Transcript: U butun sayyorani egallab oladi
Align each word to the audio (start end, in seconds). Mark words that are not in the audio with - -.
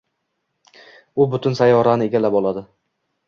U 1.25 1.27
butun 1.35 1.59
sayyorani 1.59 2.09
egallab 2.11 2.39
oladi 2.43 2.65